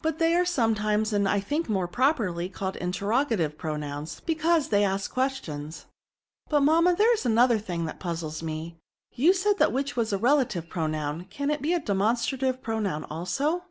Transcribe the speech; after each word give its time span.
But 0.00 0.18
they 0.18 0.34
are 0.34 0.46
sometimes, 0.46 1.12
and 1.12 1.28
I 1.28 1.38
think 1.38 1.68
more 1.68 1.86
properly, 1.86 2.48
called 2.48 2.76
* 2.76 2.80
interroga 2.80 3.36
tive' 3.36 3.58
pronouns; 3.58 4.20
because 4.20 4.68
they 4.68 4.84
ask 4.84 5.12
questions.'* 5.12 5.80
*^ 5.86 5.86
But, 6.48 6.62
manuna, 6.62 6.96
there 6.96 7.12
is 7.12 7.26
another 7.26 7.58
thing 7.58 7.84
that 7.84 8.00
puzzles 8.00 8.42
me; 8.42 8.78
you 9.14 9.34
said 9.34 9.58
that 9.58 9.70
which 9.70 9.94
was 9.94 10.10
a 10.10 10.16
re 10.16 10.30
lative 10.30 10.70
pronoun, 10.70 11.26
can 11.28 11.50
it 11.50 11.60
be 11.60 11.74
a 11.74 11.78
demonstrative 11.78 12.62
pronoun 12.62 13.04
also 13.10 13.64